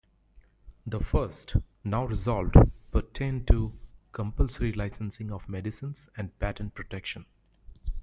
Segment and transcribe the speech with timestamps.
[0.87, 2.55] The first, now resolved,
[2.91, 3.71] pertained to
[4.13, 7.27] compulsory licensing of medicines and patent protection.